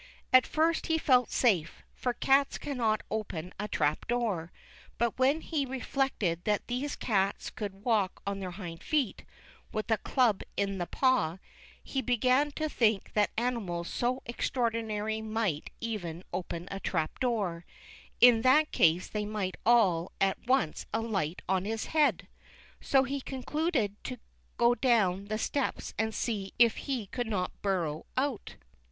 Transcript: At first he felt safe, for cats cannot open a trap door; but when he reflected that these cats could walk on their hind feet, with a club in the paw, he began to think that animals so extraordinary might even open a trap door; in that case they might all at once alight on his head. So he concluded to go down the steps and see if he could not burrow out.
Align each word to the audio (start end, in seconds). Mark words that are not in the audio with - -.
At 0.33 0.47
first 0.47 0.87
he 0.87 0.97
felt 0.97 1.29
safe, 1.29 1.83
for 1.93 2.11
cats 2.15 2.57
cannot 2.57 3.03
open 3.11 3.53
a 3.59 3.67
trap 3.67 4.07
door; 4.07 4.51
but 4.97 5.19
when 5.19 5.41
he 5.41 5.63
reflected 5.63 6.43
that 6.45 6.65
these 6.67 6.95
cats 6.95 7.51
could 7.51 7.83
walk 7.85 8.19
on 8.25 8.39
their 8.39 8.49
hind 8.57 8.81
feet, 8.81 9.25
with 9.71 9.91
a 9.91 9.99
club 9.99 10.41
in 10.57 10.79
the 10.79 10.87
paw, 10.87 11.37
he 11.83 12.01
began 12.01 12.49
to 12.53 12.67
think 12.67 13.13
that 13.13 13.29
animals 13.37 13.89
so 13.89 14.23
extraordinary 14.25 15.21
might 15.21 15.69
even 15.79 16.23
open 16.33 16.67
a 16.71 16.79
trap 16.79 17.19
door; 17.19 17.63
in 18.19 18.41
that 18.41 18.71
case 18.71 19.07
they 19.07 19.23
might 19.25 19.57
all 19.67 20.11
at 20.19 20.47
once 20.47 20.87
alight 20.91 21.43
on 21.47 21.63
his 21.65 21.85
head. 21.93 22.27
So 22.81 23.03
he 23.03 23.21
concluded 23.21 24.03
to 24.05 24.17
go 24.57 24.73
down 24.73 25.25
the 25.25 25.37
steps 25.37 25.93
and 25.99 26.11
see 26.11 26.55
if 26.57 26.75
he 26.77 27.05
could 27.05 27.27
not 27.27 27.51
burrow 27.61 28.07
out. 28.17 28.55